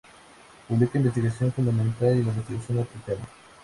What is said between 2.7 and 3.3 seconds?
aplicada.